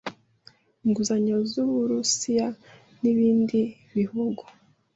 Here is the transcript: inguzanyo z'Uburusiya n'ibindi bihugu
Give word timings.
inguzanyo 0.85 1.35
z'Uburusiya 1.49 2.47
n'ibindi 3.01 3.59
bihugu 3.95 4.43